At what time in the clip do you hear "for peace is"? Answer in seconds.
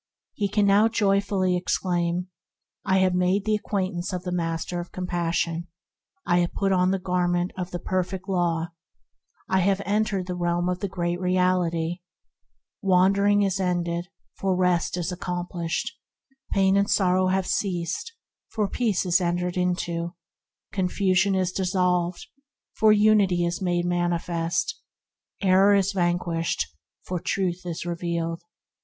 18.49-19.21